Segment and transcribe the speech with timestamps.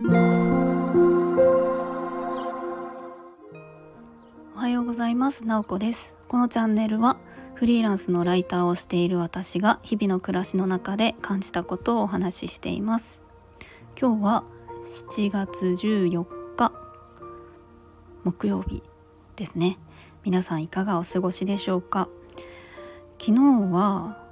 [0.00, 0.04] お
[4.54, 5.44] はようございます。
[5.44, 6.14] なおこです。
[6.28, 7.18] このチャンネルは
[7.54, 13.22] フリーランスのライターをしている私が日々の暮らしの中で感じたことをお話ししています。
[14.00, 14.44] 今日は
[14.84, 16.24] 7月14
[16.54, 16.72] 日
[18.22, 18.84] 木曜日
[19.34, 19.80] ですね。
[20.22, 22.08] 皆さんいかがお過ごしでしょうか？
[23.18, 23.40] 昨日
[23.72, 24.24] は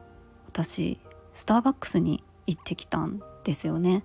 [0.47, 1.01] 私
[1.33, 4.05] スターバックスに行ってきたんですよね。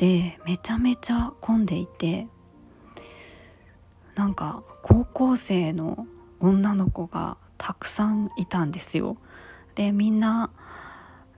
[0.00, 2.26] でめちゃめちゃ混んでいて
[4.14, 6.06] なんか高校生の
[6.40, 9.18] 女の子がたくさんいたんですよ
[9.74, 10.50] でみんな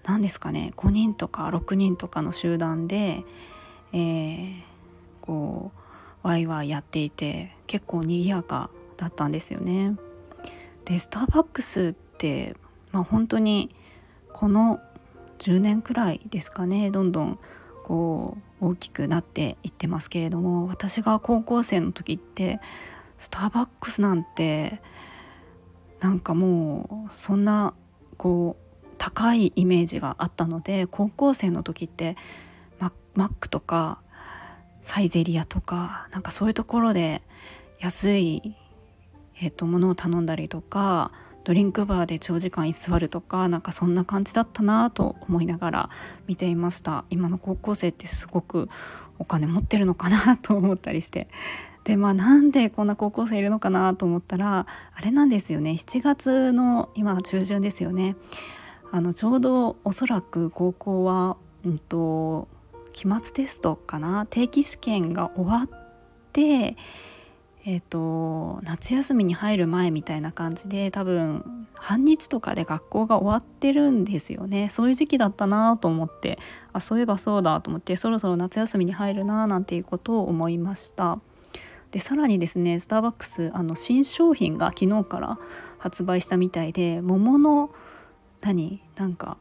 [0.04, 3.24] 何ですかね5人とか6人とかの集団で、
[3.92, 4.62] えー、
[5.20, 9.96] こうワイワイやっていて結構賑やかだったんですよね。
[10.84, 12.54] でスターバックスって、
[12.92, 13.74] まあ、本当に
[14.32, 14.80] この
[15.40, 17.38] 10年くらいですかねどんどん
[17.82, 22.60] こう大きくなっていってますけれども私が高校生の時って
[23.18, 24.80] スターバックスなんて
[26.00, 27.74] なんかもうそんな
[28.16, 32.16] こう高いイメージがあったので高校生の時って
[32.78, 34.00] ママックとか
[34.80, 37.22] サイゼリアとかなんかそういうところで
[37.78, 38.54] 安い、
[39.40, 41.10] えーと、ものを頼んだりとか
[41.44, 45.90] ドリンクバーで長時間居座るとかなんかそんな感じだったなと思いながら
[46.26, 47.04] 見ていました。
[47.10, 48.68] 今の高校生ってすごく
[49.18, 51.28] お金持ってるのかなと思ったりして。
[51.84, 55.72] でまあなんでこんな高校生いるのかなと思ったらあれなんですよね。
[55.72, 58.16] 7月の今中旬ですよね。
[58.92, 62.46] あのちょうどおそらく高校は、うんと、
[62.92, 64.26] 期末テストかな。
[64.28, 65.80] 定期試験が終わっ
[66.32, 66.76] て
[67.64, 74.68] えーと、夏休みに入る前みたいな感じで多分半日とかで学校が終わってるんですよね。
[74.68, 76.38] そういう時期だったなと思って
[76.72, 81.20] あそういえばそうだと思ってそろそろ夏休みに入るななんていうことを思いました。
[81.92, 85.38] でさらにですねスターバックスあの新商品が昨日から
[85.78, 87.70] 発売したみたいで桃の
[88.40, 89.36] 何なんか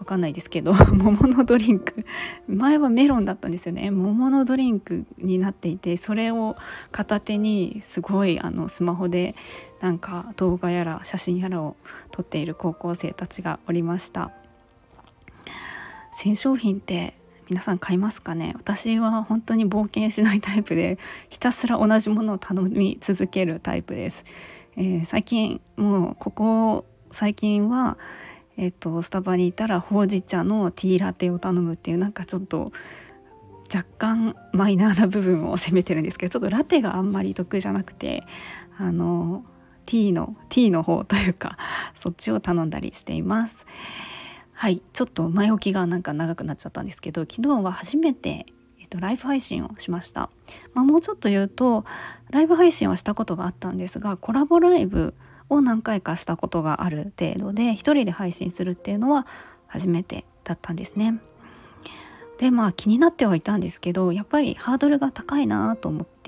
[0.00, 2.06] わかんないですけど 桃のドリンク。
[2.48, 3.90] 前はメロンだったんですよね。
[3.90, 6.56] 桃のドリンクになっていてそれを
[6.90, 9.36] 片手にすごいあのスマホで
[9.80, 11.76] なんか動画やら写真やらを
[12.10, 14.30] 撮っている高校生たちがおりました。
[16.12, 17.14] 新商品って
[17.50, 18.54] 皆さん買いますかね？
[18.56, 24.24] 私は本当に冒険しないタイプでひたすら同じものを頼み続けるタイプです、
[24.76, 27.98] えー、最近もうここ最近は
[28.56, 32.72] えっと、スタバにいたらほうじ茶のティーラテを頼むっていうなんかちょっと
[33.72, 38.24] 若干マイナーな部分を責めてるんですけど ちょっとラテがあんまり得じゃなくて
[38.76, 39.44] あの
[39.86, 41.56] ティーのティーの方というか
[41.94, 43.66] そっちを頼んだりしています。
[44.52, 48.46] はいちょっと前置きがなんか長くなっちゃったんですけど昨日は初めて
[48.78, 50.30] えっと、ライブ配信をしました、
[50.74, 51.84] まあ、もうちょっと言うと
[52.30, 55.14] ライブ配信はしたことがあったんですがコラボライブ
[55.50, 59.26] を何回かしたことがある程度で一人で配信するっていうのは
[59.66, 61.20] 初めてだったんですね。
[62.38, 66.19] でまあ気になってはいたんですけどやっぱりハードルが高いなと思って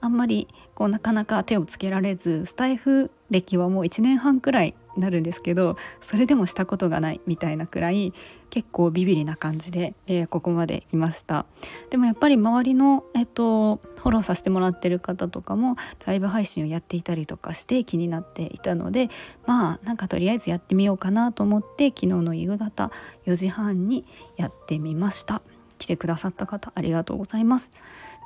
[0.00, 8.12] あんまりこうなかなか手をつけられずスタイフ歴はもう1年半くらいなるんですけどそれでもしたことがないみたいなくらい
[8.50, 11.46] 結構ビビりな感じで、えー、ここまで来ました。
[11.88, 19.08] でもやっぱり周りの、えっと、フォローさせてもらってる方とかもライブ配信をやっていたりとかして気になっていたので
[19.46, 22.90] まあなんかとりあえずやってみようかなと思って昨日の夕方
[23.24, 24.04] 4時半に
[24.36, 25.40] やってみました。
[25.78, 27.72] 来てくださった方ありがとうございます。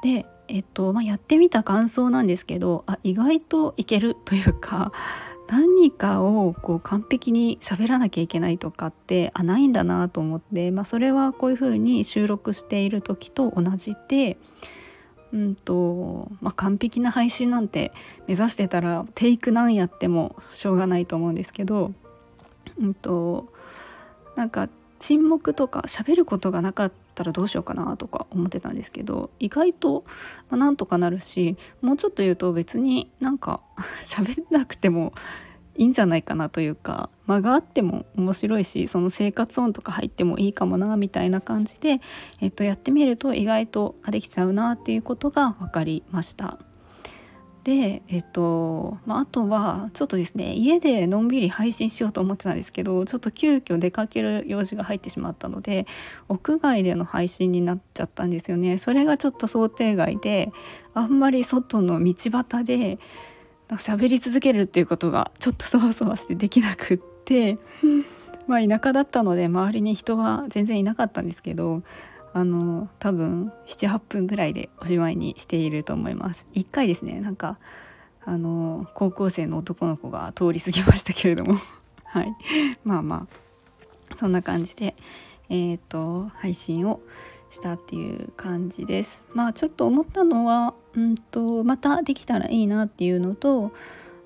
[0.03, 4.93] でえっとまあ、やってみた感想なんですけどあ意外といけるというか
[5.49, 14.39] 何かをこう完璧に喋らなきゃいけないとかってあないんだなと思って、まあ、それはこういうふうに収録している時と同じで。
[15.33, 17.93] うんとまあ、完璧な配信なんて
[18.29, 21.93] 目指してたらテイク何やってもしょうがないと思うんですけど、
[22.79, 23.53] うんと、
[24.37, 24.69] なんか
[24.99, 30.05] 沈黙とか喋ることがなかったらどうしようかなとか思ってたんですけど意外と、
[30.51, 33.61] ま、なんとかなるしもうちょっと言うと別になんか
[34.05, 35.13] 喋んなくても
[35.79, 42.01] いいんじゃないかなというか間があっても面白いしその生活音とか入ってもいいかもなみたいな感じで、
[42.41, 46.59] えっと、やってみると意外とできちゃうなっていうことが分かりました。
[47.67, 55.89] でえっと、まあ、あとはちょっとですね家でのんびり配信しようと思ってたんですけどちょっと急遽出かける用事が入ってしまったので
[56.29, 58.79] 屋外での配信になっちゃったんですよね。
[58.79, 60.53] それがちょっと想定外で
[60.95, 63.01] あんまり外の道端で
[63.67, 67.59] なんか喋り続けるっていうことがちょっとそわそわしてできなくって
[68.47, 71.83] まあ田舎だったので周りに人が全然いなかったんですけど
[72.37, 76.45] あの多分78分ぐらいでおしまいにしていると思います。
[76.53, 77.59] 1回ですねなんか
[78.27, 81.55] あの高校生の男の子が通り過ぎましたけれども。
[82.05, 82.37] はい。
[82.85, 83.27] まあま
[84.11, 84.95] あそんな感じで
[85.49, 87.01] えっ、ー、と配信を
[87.49, 89.25] したっていう感じです。
[89.33, 93.73] まあちょっと思ったのはうんとまたできたらいいなっていうのと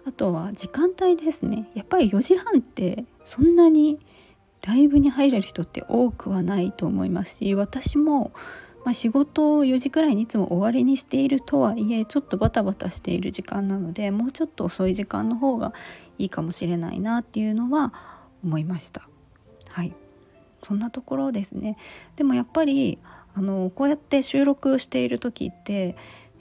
[0.04, 1.70] あとは時間帯ですね。
[1.74, 4.00] やっぱり4時半ってそんなに
[4.62, 8.32] ライブに入れる人って多くはないと思いますし私も、
[8.84, 15.72] まあ、仕事を4時くらいにいつも終わりにしているとはいえちょっとバタバタしている時間なのでもうちょっと遅い時間の方が
[16.18, 17.94] いいかもしれないなっていうのは
[18.44, 19.08] 思いました。
[19.68, 19.94] はい。
[20.62, 21.76] そんなところですね。
[22.16, 22.98] でもやっぱり
[23.34, 25.96] あのこうやって収録している時って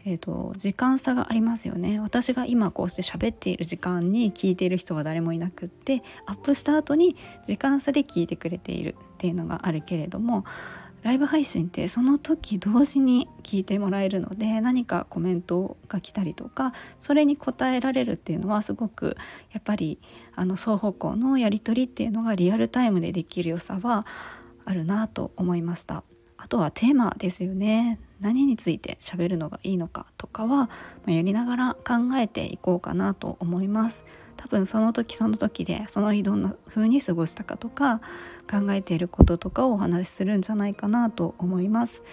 [0.05, 7.15] えーと、時間差がありますよね私が今こうして喋っている時間に聞いている人は誰もいなくってアップした後に
[7.45, 10.45] 時間差で聞いてくれているっていうのがあるけれども
[11.03, 19.15] ライブ配信ってその時同時に聞いてもらえるので何かコメントが来たりとかそれに答えられるっていうのはすごく
[19.53, 19.99] やっぱり
[20.35, 24.05] あの双方向のやり取りっていうのがリアルタイムでできる良さは
[24.65, 26.03] あるなと思いました。
[26.37, 30.69] あとはテーマですよね何について喋るのがいいのかとかは、ま
[31.07, 34.05] あ、やりながら考えていこうかなと思います。
[34.35, 37.99] 多分その時その時でその日どんな風に過ごしたかとか
[38.49, 42.03] 考えていることとかをお話しするんじゃないかなと思います。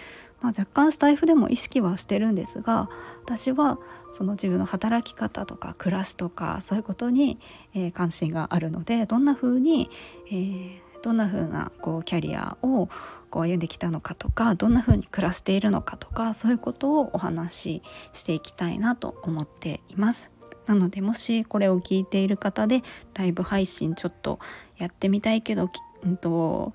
[0.41, 2.89] まあ、若干スタイフでも意識はしてるんですが
[3.23, 3.79] 私は
[4.11, 7.39] その自分の働き方とか暮らしとかそういうことに、
[7.73, 9.89] えー、関心があるのでどんな風に、
[10.27, 12.89] えー、どんな風なこうキャリアを
[13.29, 17.81] こう歩んできたのかとかどんな風に暮らしているのかとかそういうことをお話し
[18.13, 20.31] していきたいなと思っています。
[20.65, 22.83] なのでもしこれを聞いている方で
[23.13, 24.39] ライブ配信ちょっと
[24.77, 25.69] やってみたいけど、
[26.03, 26.73] うんと、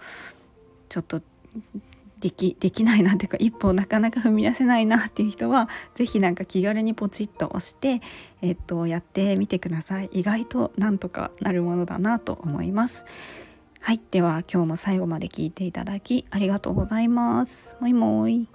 [0.88, 1.20] ちょっと
[2.20, 8.00] できできないなっていうか一歩なかなか踏み出せないなっていう人は是非なんか気軽にポチッと押して、
[8.40, 13.04] えっと、やってみてください意外となんとかなるものだなと思います。
[13.84, 14.00] はい。
[14.12, 17.76] では今日も最後まで聞いていただきありがとうございます。
[17.80, 18.48] もいもい。